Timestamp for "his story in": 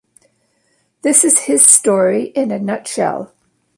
1.41-2.49